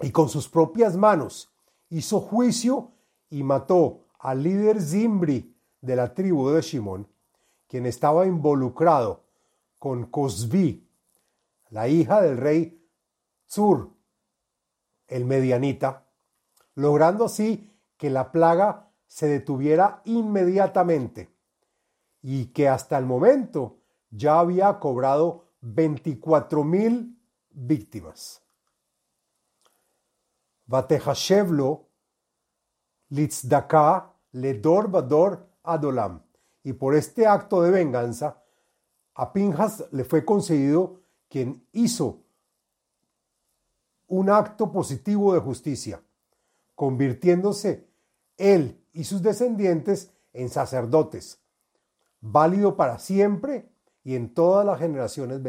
y 0.00 0.10
con 0.10 0.30
sus 0.30 0.48
propias 0.48 0.96
manos 0.96 1.50
hizo 1.90 2.20
juicio 2.20 2.90
y 3.28 3.42
mató 3.42 4.06
al 4.18 4.42
líder 4.42 4.80
Zimbri 4.80 5.54
de 5.82 5.94
la 5.94 6.14
tribu 6.14 6.48
de 6.48 6.62
Shimón, 6.62 7.06
quien 7.68 7.84
estaba 7.84 8.24
involucrado 8.24 9.24
con 9.78 10.06
Cosbi, 10.06 10.88
la 11.72 11.88
hija 11.88 12.20
del 12.20 12.36
rey 12.36 12.86
Zur, 13.46 13.90
el 15.06 15.24
medianita, 15.24 16.06
logrando 16.74 17.24
así 17.24 17.70
que 17.96 18.10
la 18.10 18.30
plaga 18.30 18.90
se 19.06 19.26
detuviera 19.26 20.02
inmediatamente 20.04 21.34
y 22.20 22.46
que 22.46 22.68
hasta 22.68 22.98
el 22.98 23.06
momento 23.06 23.78
ya 24.10 24.38
había 24.38 24.78
cobrado 24.78 25.48
24 25.62 26.62
mil 26.62 27.18
víctimas. 27.50 28.42
Vatehashevlo 30.66 31.88
litzdaka 33.08 34.14
ledor 34.32 34.90
vador 34.90 35.48
adolam. 35.62 36.22
Y 36.64 36.74
por 36.74 36.94
este 36.94 37.26
acto 37.26 37.62
de 37.62 37.70
venganza, 37.70 38.42
a 39.14 39.32
Pinjas 39.32 39.84
le 39.90 40.04
fue 40.04 40.24
concedido 40.24 41.01
quien 41.32 41.66
hizo 41.72 42.22
un 44.06 44.28
acto 44.28 44.70
positivo 44.70 45.32
de 45.32 45.40
justicia, 45.40 46.02
convirtiéndose 46.74 47.88
él 48.36 48.84
y 48.92 49.04
sus 49.04 49.22
descendientes 49.22 50.10
en 50.34 50.50
sacerdotes, 50.50 51.40
válido 52.20 52.76
para 52.76 52.98
siempre 52.98 53.72
y 54.04 54.14
en 54.14 54.34
todas 54.34 54.66
las 54.66 54.78
generaciones 54.78 55.40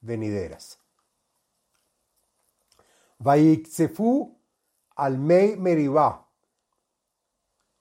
venideras. 0.00 0.78
Vaiksefu 3.18 4.38
al 4.94 5.18
Mei 5.18 5.56
Meribá, 5.56 6.28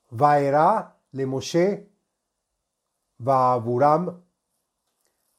Vaerá 0.09 0.97
le 1.11 1.25
Moshe, 1.27 1.87
Vaaburam. 3.19 4.23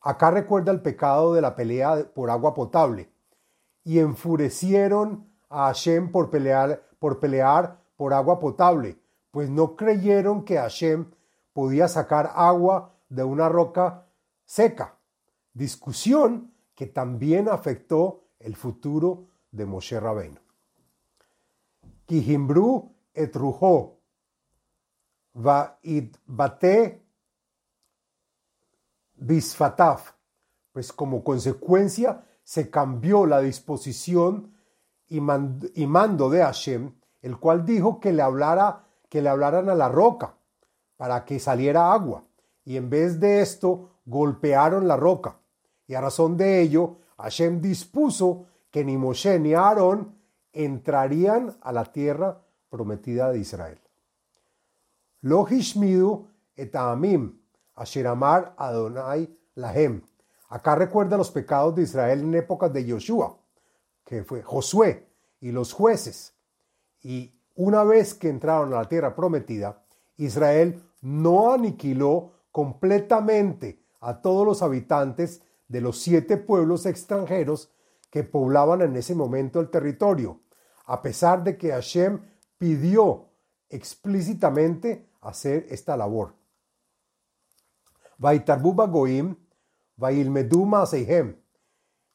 Acá 0.04 0.30
recuerda 0.30 0.70
el 0.70 0.82
pecado 0.82 1.32
de 1.32 1.40
la 1.40 1.56
pelea 1.56 2.10
por 2.14 2.28
agua 2.28 2.52
potable. 2.52 3.10
Y 3.84 4.00
enfurecieron 4.00 5.26
a 5.48 5.66
Hashem 5.66 6.12
por 6.12 6.28
pelear, 6.28 6.82
por 7.96 8.12
agua 8.12 8.38
potable, 8.38 8.98
pues 9.30 9.48
no 9.48 9.76
creyeron 9.76 10.44
que 10.44 10.58
Hashem 10.58 11.10
podía 11.54 11.88
sacar 11.88 12.32
agua 12.34 12.92
de 13.08 13.24
una 13.24 13.48
roca 13.48 14.06
seca. 14.44 14.98
Discusión 15.54 16.52
que 16.74 16.86
también 16.86 17.48
afectó 17.48 18.24
el 18.40 18.56
futuro 18.56 19.28
de 19.52 19.64
Moshe 19.64 19.98
Rabbeinu. 19.98 20.40
Kihimbru 22.04 22.92
et 23.14 23.34
rujo 23.34 24.00
va 25.34 25.78
bisfataf, 29.26 30.12
pues 30.72 30.92
como 30.92 31.22
consecuencia 31.22 32.24
se 32.42 32.70
cambió 32.70 33.26
la 33.26 33.40
disposición 33.40 34.52
y, 35.08 35.20
mando 35.20 36.30
de 36.30 36.42
Hashem, 36.42 36.92
el 37.22 37.38
cual 37.38 37.64
dijo 37.64 38.00
que 38.00 38.12
le 38.12 38.22
hablara, 38.22 38.84
que 39.08 39.22
le 39.22 39.28
hablaran 39.28 39.68
a 39.68 39.74
la 39.74 39.88
roca 39.88 40.34
para 40.96 41.24
que 41.24 41.38
saliera 41.38 41.92
agua, 41.92 42.24
y 42.64 42.76
en 42.76 42.90
vez 42.90 43.20
de 43.20 43.40
esto 43.40 43.90
golpearon 44.04 44.88
la 44.88 44.96
roca, 44.96 45.36
y 45.86 45.94
a 45.94 46.00
razón 46.00 46.36
de 46.36 46.60
ello 46.60 46.98
Hashem 47.18 47.60
dispuso 47.60 48.46
que 48.70 48.84
ni 48.84 48.96
Moshe 48.96 49.38
ni 49.38 49.54
Aarón 49.54 50.16
entrarían 50.52 51.56
a 51.60 51.72
la 51.72 51.84
tierra 51.84 52.42
prometida 52.68 53.30
de 53.30 53.38
Israel. 53.38 53.80
Lo 55.20 55.46
et 56.56 56.76
amim, 56.76 57.38
asheramar 57.74 58.54
Adonai 58.56 59.28
lahem. 59.54 60.02
Acá 60.48 60.74
recuerda 60.74 61.16
los 61.16 61.30
pecados 61.30 61.74
de 61.74 61.82
Israel 61.82 62.20
en 62.20 62.34
épocas 62.34 62.72
de 62.72 62.84
Yoshua, 62.84 63.38
que 64.04 64.24
fue 64.24 64.42
Josué 64.42 65.08
y 65.40 65.52
los 65.52 65.72
jueces. 65.72 66.34
Y 67.02 67.38
una 67.54 67.84
vez 67.84 68.14
que 68.14 68.28
entraron 68.28 68.72
a 68.72 68.78
la 68.78 68.88
tierra 68.88 69.14
prometida, 69.14 69.84
Israel 70.16 70.82
no 71.00 71.52
aniquiló 71.52 72.32
completamente 72.50 73.84
a 74.00 74.20
todos 74.20 74.46
los 74.46 74.62
habitantes 74.62 75.42
de 75.68 75.80
los 75.80 75.98
siete 75.98 76.36
pueblos 76.36 76.86
extranjeros 76.86 77.72
que 78.10 78.22
poblaban 78.22 78.82
en 78.82 78.96
ese 78.96 79.14
momento 79.14 79.60
el 79.60 79.70
territorio, 79.70 80.40
a 80.86 81.02
pesar 81.02 81.42
de 81.42 81.56
que 81.56 81.72
Hashem 81.72 82.20
pidió 82.58 83.30
explícitamente 83.68 85.08
hacer 85.20 85.66
esta 85.68 85.96
labor. 85.96 86.34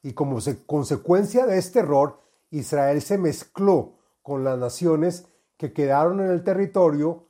Y 0.02 0.12
como 0.12 0.38
consecuencia 0.66 1.46
de 1.46 1.58
este 1.58 1.78
error, 1.80 2.20
Israel 2.50 3.02
se 3.02 3.18
mezcló 3.18 3.94
con 4.22 4.44
las 4.44 4.58
naciones 4.58 5.26
que 5.56 5.72
quedaron 5.72 6.20
en 6.20 6.30
el 6.30 6.42
territorio, 6.42 7.26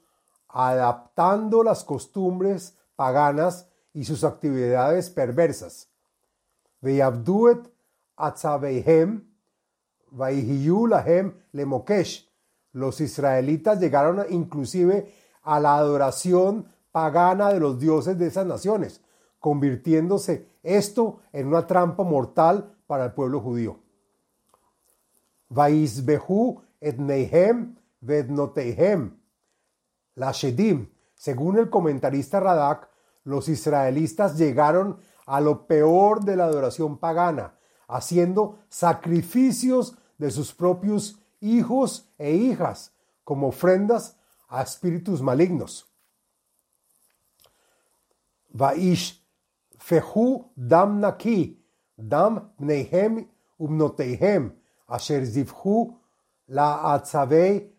adaptando 0.49 1.63
las 1.63 1.85
costumbres 1.85 2.77
paganas 2.97 3.69
y 3.93 4.05
sus 4.05 4.25
actividades 4.25 5.11
perversas. 5.11 5.89
Atzaveihem, 8.21 9.25
lahem 10.13 11.35
lemokesh. 11.53 12.29
Los 12.73 13.01
israelitas 13.01 13.81
llegaron 13.81 14.25
inclusive 14.31 15.13
a 15.43 15.59
la 15.59 15.77
adoración 15.77 16.67
pagana 16.93 17.53
de 17.53 17.61
los 17.61 17.79
dioses 17.79 18.19
de 18.19 18.27
esas 18.27 18.47
naciones, 18.47 19.03
convirtiéndose 19.39 20.49
esto 20.63 21.21
en 21.33 21.47
una 21.49 21.67
trampa 21.67 22.03
mortal 22.03 22.75
para 22.87 23.07
el 23.07 23.13
pueblo 23.13 23.41
judío. 23.41 23.81
Vaisbehu 25.49 26.63
etneihem 26.81 27.77
vednoteihem. 28.01 29.17
La 30.15 30.33
Shedim, 30.33 30.91
según 31.15 31.59
el 31.59 31.71
comentarista 31.71 32.41
Radak, 32.41 32.89
los 33.25 33.49
israelitas 33.49 34.37
llegaron 34.39 34.99
a 35.27 35.41
lo 35.41 35.67
peor 35.67 36.25
de 36.25 36.37
la 36.37 36.45
adoración 36.45 36.99
pagana, 36.99 37.55
haciendo 37.89 38.59
sacrificios 38.69 39.97
de 40.19 40.31
sus 40.31 40.53
propios 40.55 41.21
hijos 41.41 42.09
e 42.19 42.33
hijas 42.33 42.93
como 43.25 43.49
ofrendas 43.49 44.17
a 44.49 44.63
espíritus 44.63 45.23
malignos. 45.23 45.90
Vaish 48.55 49.21
fehu 49.79 50.51
dam 50.57 51.01
naki, 51.01 51.59
dam 51.97 52.51
nehem 52.61 53.27
umnoteihem, 53.59 54.53
asher 54.89 55.25
zivhu 55.25 55.95
la 56.49 56.95
atzavei 56.95 57.71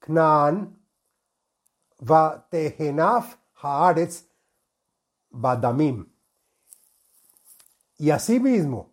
knan, 0.00 0.76
va 2.00 2.46
tehenaf 2.50 3.36
haaretz 3.62 4.24
badamim. 5.30 6.06
Y 7.98 8.10
asimismo, 8.10 8.90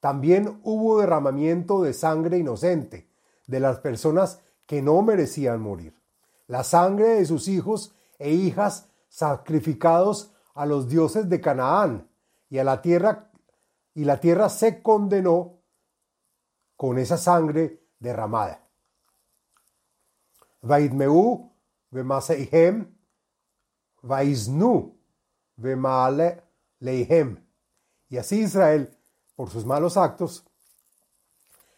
también 0.00 0.60
hubo 0.62 1.00
derramamiento 1.00 1.82
de 1.82 1.92
sangre 1.92 2.38
inocente 2.38 3.08
de 3.46 3.60
las 3.60 3.78
personas 3.78 4.40
que 4.66 4.82
no 4.82 5.02
merecían 5.02 5.60
morir. 5.60 5.94
La 6.46 6.64
sangre 6.64 7.08
de 7.08 7.26
sus 7.26 7.48
hijos 7.48 7.94
e 8.18 8.30
hijas 8.30 8.88
sacrificados 9.12 10.32
a 10.54 10.64
los 10.64 10.88
dioses 10.88 11.28
de 11.28 11.38
Canaán 11.38 12.08
y 12.48 12.56
a 12.56 12.64
la 12.64 12.80
tierra 12.80 13.30
y 13.94 14.04
la 14.04 14.18
tierra 14.18 14.48
se 14.48 14.82
condenó 14.82 15.58
con 16.76 16.98
esa 16.98 17.18
sangre 17.18 17.84
derramada. 17.98 18.66
Vaidmeu 20.62 21.52
v'maseihem 21.90 22.86
vaiznu 24.02 24.96
leihem 26.80 27.44
y 28.08 28.16
así 28.16 28.40
Israel, 28.40 28.96
por 29.36 29.50
sus 29.50 29.66
malos 29.66 29.98
actos, 29.98 30.46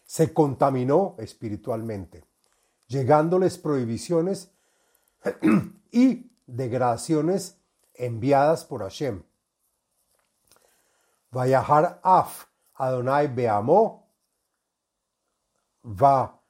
se 0.05 0.33
contaminó 0.33 1.15
espiritualmente, 1.17 2.23
llegándoles 2.87 3.57
prohibiciones 3.57 4.51
y 5.91 6.31
degradaciones 6.45 7.57
enviadas 7.93 8.65
por 8.65 8.81
Hashem. 8.81 9.23
Vayahar 11.31 11.99
af 12.03 12.47
Adonai 12.75 13.27
beamó, 13.27 14.09
va 15.83 16.41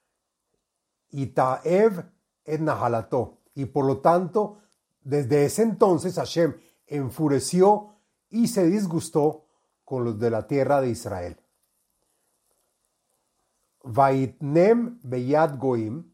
itaev 1.11 2.03
et 2.45 2.61
nahalató. 2.61 3.41
Y 3.55 3.65
por 3.65 3.85
lo 3.85 3.99
tanto, 3.99 4.59
desde 5.01 5.45
ese 5.45 5.63
entonces 5.63 6.15
Hashem 6.15 6.55
enfureció 6.87 7.95
y 8.29 8.47
se 8.47 8.65
disgustó 8.65 9.45
con 9.83 10.03
los 10.03 10.19
de 10.19 10.29
la 10.29 10.47
tierra 10.47 10.81
de 10.81 10.89
Israel. 10.89 11.37
Vaitnem 13.83 14.99
beyad 15.03 15.57
goim, 15.59 16.11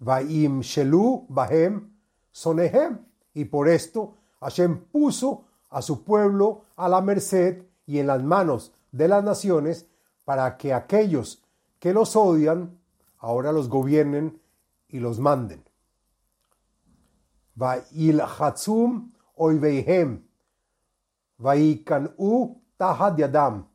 vaim 0.00 0.62
shelu 0.62 1.26
bahem 1.28 1.92
sonehem. 2.32 3.06
Y 3.32 3.44
por 3.44 3.68
esto 3.68 4.16
Hashem 4.40 4.86
puso 4.86 5.44
a 5.68 5.80
su 5.82 6.02
pueblo 6.02 6.64
a 6.76 6.88
la 6.88 7.00
merced 7.00 7.62
y 7.86 8.00
en 8.00 8.08
las 8.08 8.22
manos 8.22 8.72
de 8.90 9.06
las 9.06 9.22
naciones 9.22 9.86
para 10.24 10.56
que 10.56 10.74
aquellos 10.74 11.44
que 11.78 11.94
los 11.94 12.16
odian 12.16 12.78
ahora 13.18 13.52
los 13.52 13.68
gobiernen 13.68 14.40
y 14.88 14.98
los 14.98 15.20
manden. 15.20 15.62
Vail 17.54 18.20
hatzum 18.20 19.12
oiveihem 19.36 20.24
u 22.18 22.60
Tahad 22.80 23.18
Yadam, 23.18 23.66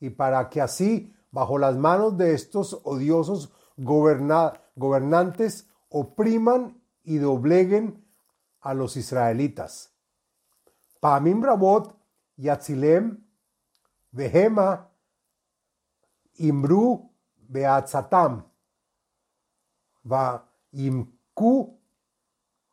y 0.00 0.08
para 0.08 0.48
que 0.48 0.60
así, 0.62 1.14
bajo 1.30 1.58
las 1.58 1.76
manos 1.76 2.16
de 2.16 2.32
estos 2.32 2.80
odiosos 2.84 3.52
gobernantes, 3.76 5.68
opriman 5.96 6.82
y 7.04 7.18
dobleguen 7.18 8.04
a 8.60 8.74
los 8.74 8.96
israelitas. 8.96 9.94
Pamim 10.98 11.40
Rabot, 11.40 11.96
Yatzilem, 12.36 13.24
Behema, 14.10 14.90
Imru, 16.38 17.10
Beatzatam, 17.36 18.44
Va 20.10 20.50
Imku, 20.72 21.78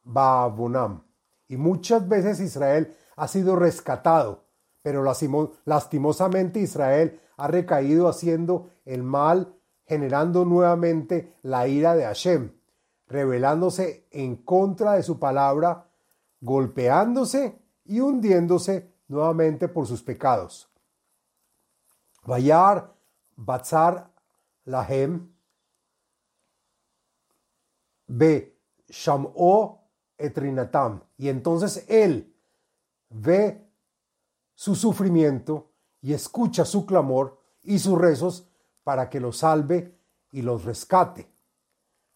Baabonam. 0.01 1.03
Y 1.47 1.57
muchas 1.57 2.07
veces 2.07 2.39
Israel 2.39 2.97
ha 3.17 3.27
sido 3.27 3.55
rescatado, 3.55 4.45
pero 4.81 5.03
lastimosamente 5.65 6.59
Israel 6.59 7.19
ha 7.37 7.47
recaído 7.47 8.07
haciendo 8.07 8.71
el 8.83 9.03
mal, 9.03 9.53
generando 9.85 10.43
nuevamente 10.43 11.35
la 11.43 11.67
ira 11.67 11.95
de 11.95 12.05
Hashem, 12.05 12.60
rebelándose 13.11 14.07
en 14.11 14.37
contra 14.37 14.93
de 14.93 15.03
su 15.03 15.19
palabra, 15.19 15.85
golpeándose 16.39 17.59
y 17.85 17.99
hundiéndose 17.99 18.91
nuevamente 19.07 19.67
por 19.67 19.85
sus 19.85 20.01
pecados. 20.01 20.69
Vayar, 22.23 22.93
Batzar, 23.35 24.11
Lahem, 24.65 25.29
B. 28.07 28.57
Sham'o, 28.87 29.79
Etrinatam. 30.17 31.01
Y 31.17 31.29
entonces 31.29 31.85
él, 31.87 32.33
ve 33.09 33.67
su 34.53 34.75
sufrimiento 34.75 35.71
y 36.01 36.13
escucha 36.13 36.65
su 36.65 36.85
clamor 36.85 37.39
y 37.63 37.79
sus 37.79 37.97
rezos 37.97 38.47
para 38.83 39.09
que 39.09 39.19
los 39.19 39.39
salve 39.39 39.97
y 40.31 40.41
los 40.41 40.65
rescate. 40.65 41.30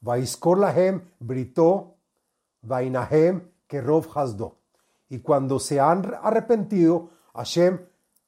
Vaiskor 0.02 0.60
lahem 0.60 1.02
britó, 1.20 1.96
vainahem 2.62 3.50
kerov 3.68 4.08
hasdo. 4.16 4.58
Y 5.10 5.20
cuando 5.20 5.60
se 5.60 5.80
han 5.80 6.16
arrepentido, 6.22 7.10
Hashem 7.34 7.80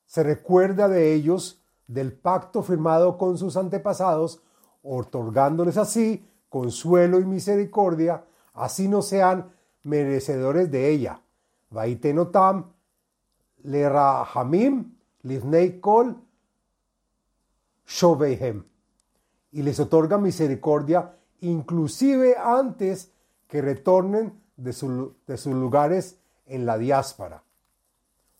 se 0.05 0.23
recuerda 0.23 0.87
de 0.87 1.13
ellos 1.13 1.61
del 1.87 2.13
pacto 2.13 2.63
firmado 2.63 3.17
con 3.17 3.37
sus 3.37 3.57
antepasados, 3.57 4.41
otorgándoles 4.83 5.77
así 5.77 6.25
consuelo 6.49 7.19
y 7.19 7.25
misericordia, 7.25 8.23
así 8.53 8.87
no 8.87 9.01
sean 9.01 9.51
merecedores 9.83 10.71
de 10.71 10.89
ella. 10.89 11.21
Vaitenotam 11.69 12.71
le 13.63 13.89
rahamim 13.89 14.95
livnei 15.23 15.79
kol 15.79 16.15
shoveihem. 17.85 18.63
Y 19.51 19.61
les 19.61 19.79
otorga 19.79 20.17
misericordia 20.17 21.13
inclusive 21.41 22.35
antes 22.37 23.11
que 23.47 23.61
retornen 23.61 24.41
de, 24.55 24.73
sus 24.73 25.53
lugares 25.53 26.17
en 26.45 26.65
la 26.65 26.77
diáspora. 26.77 27.43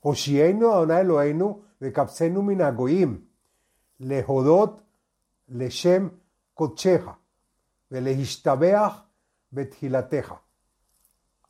Hoshienu 0.01 0.71
Adonai 0.71 1.01
Eloheinu 1.01 1.63
vekapsenu 1.79 2.41
minagoim, 2.41 3.25
lehodot 3.99 4.83
leshem 5.49 6.11
kotcheja, 6.55 7.17
velehishtabeach 7.89 9.05
bethilateja. 9.51 10.41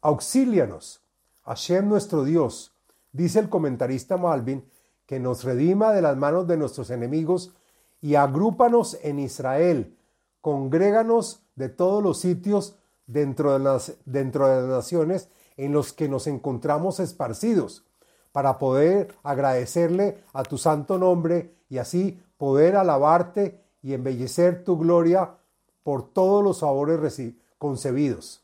Auxílianos, 0.01 1.01
Hashem 1.43 1.87
nuestro 1.87 2.23
Dios, 2.23 2.73
dice 3.11 3.39
el 3.39 3.49
comentarista 3.49 4.17
Malvin, 4.17 4.63
que 5.05 5.19
nos 5.19 5.43
redima 5.43 5.93
de 5.93 6.01
las 6.01 6.17
manos 6.17 6.47
de 6.47 6.57
nuestros 6.57 6.89
enemigos 6.89 7.53
y 8.01 8.15
agrúpanos 8.15 8.97
en 9.01 9.19
Israel, 9.19 9.97
congréganos 10.41 11.41
de 11.55 11.69
todos 11.69 12.03
los 12.03 12.19
sitios 12.19 12.75
dentro 13.05 13.53
de 13.53 13.59
las, 13.59 13.93
dentro 14.05 14.47
de 14.47 14.61
las 14.61 14.69
naciones 14.69 15.29
en 15.55 15.73
los 15.73 15.93
que 15.93 16.07
nos 16.07 16.27
encontramos 16.27 16.99
esparcidos, 16.99 17.83
para 18.31 18.59
poder 18.59 19.15
agradecerle 19.23 20.23
a 20.33 20.43
tu 20.43 20.57
santo 20.57 20.99
nombre 20.99 21.55
y 21.69 21.79
así 21.79 22.21
poder 22.37 22.75
alabarte 22.75 23.63
y 23.81 23.93
embellecer 23.93 24.63
tu 24.63 24.77
gloria 24.77 25.35
por 25.83 26.11
todos 26.11 26.43
los 26.43 26.59
favores 26.59 27.19
concebidos, 27.57 28.43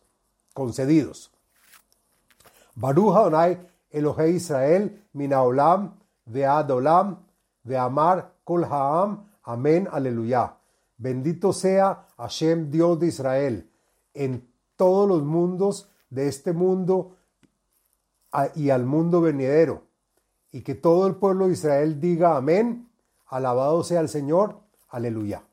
concedidos. 0.53 1.31
Baruch 2.75 3.15
Adonai 3.15 3.59
Elohe 3.91 4.29
Israel 4.31 5.03
minaolam 5.13 5.93
ve'adolam 6.25 7.17
ve'amar 7.63 8.31
kol 8.43 8.63
ha'am 8.63 9.29
amén 9.43 9.87
aleluya. 9.91 10.55
Bendito 11.03 11.51
sea 11.51 12.07
Hashem 12.15 12.71
Dios 12.71 12.97
de 12.97 13.07
Israel 13.07 13.69
en 14.13 14.49
todos 14.77 15.05
los 15.05 15.21
mundos 15.21 15.89
de 16.09 16.29
este 16.29 16.53
mundo 16.53 17.17
y 18.55 18.69
al 18.69 18.85
mundo 18.85 19.19
venidero. 19.19 19.83
Y 20.53 20.61
que 20.61 20.75
todo 20.75 21.05
el 21.07 21.15
pueblo 21.15 21.47
de 21.47 21.53
Israel 21.53 21.99
diga 21.99 22.37
amén, 22.37 22.89
alabado 23.27 23.83
sea 23.83 23.99
el 23.99 24.07
Señor, 24.07 24.61
aleluya. 24.87 25.43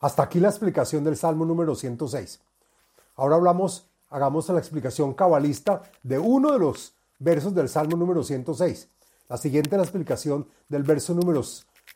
Hasta 0.00 0.24
aquí 0.24 0.38
la 0.38 0.50
explicación 0.50 1.02
del 1.02 1.16
Salmo 1.16 1.46
número 1.46 1.74
106. 1.74 2.42
Ahora 3.16 3.36
hablamos, 3.36 3.88
hagamos 4.10 4.46
la 4.50 4.58
explicación 4.58 5.14
cabalista 5.14 5.80
de 6.02 6.18
uno 6.18 6.52
de 6.52 6.58
los 6.58 6.92
versos 7.18 7.54
del 7.54 7.70
Salmo 7.70 7.96
número 7.96 8.22
106. 8.22 8.86
La 9.30 9.38
siguiente 9.38 9.78
la 9.78 9.82
explicación 9.82 10.46
del 10.68 10.82
verso 10.82 11.14
número 11.14 11.42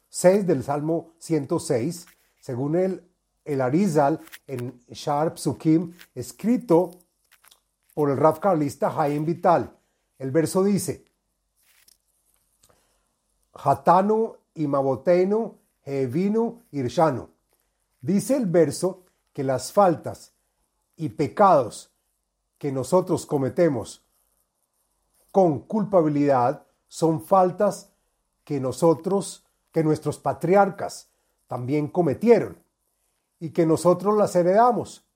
6 0.08 0.46
del 0.46 0.62
Salmo 0.64 1.14
106, 1.18 2.06
según 2.40 2.76
el, 2.76 3.08
el 3.44 3.60
Arizal 3.60 4.20
en 4.46 4.80
Sharp 4.88 5.36
Sukim, 5.36 5.94
escrito 6.14 6.90
por 7.94 8.10
el 8.10 8.16
Raf 8.16 8.38
Carlista 8.38 8.90
Jaim 8.90 9.24
Vital. 9.24 9.76
El 10.18 10.30
verso 10.30 10.62
dice, 10.62 11.04
Hatanu 13.52 14.36
imabotenu 14.54 15.58
hevinu 15.84 16.62
irshanu. 16.70 17.28
Dice 18.00 18.36
el 18.36 18.46
verso 18.46 19.04
que 19.32 19.42
las 19.42 19.72
faltas 19.72 20.32
y 20.96 21.10
pecados 21.10 21.90
que 22.58 22.72
nosotros 22.72 23.26
cometemos 23.26 24.04
con 25.32 25.60
culpabilidad 25.60 26.66
son 26.88 27.22
faltas 27.22 27.92
que 28.44 28.60
nosotros, 28.60 29.44
que 29.78 29.84
nuestros 29.84 30.18
patriarcas 30.18 31.08
también 31.46 31.86
cometieron 31.86 32.60
y 33.38 33.50
que 33.50 33.64
nosotros 33.64 34.16
las 34.16 34.34
heredamos, 34.34 35.06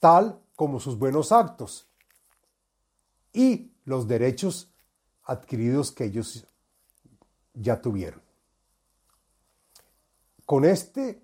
tal 0.00 0.42
como 0.56 0.80
sus 0.80 0.98
buenos 0.98 1.30
actos 1.30 1.88
y 3.32 3.70
los 3.84 4.08
derechos 4.08 4.72
adquiridos 5.22 5.92
que 5.92 6.06
ellos 6.06 6.44
ya 7.54 7.80
tuvieron. 7.80 8.20
Con 10.44 10.64
este 10.64 11.22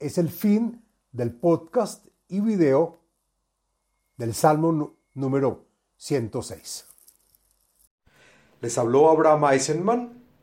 es 0.00 0.18
el 0.18 0.30
fin 0.30 0.84
del 1.12 1.32
podcast 1.32 2.04
y 2.26 2.40
video 2.40 2.98
del 4.16 4.34
Salmo 4.34 4.96
número 5.14 5.66
106. 5.98 6.88
Les 8.60 8.76
habló 8.76 9.08
Abraham 9.08 9.52
Eisenman, 9.52 10.23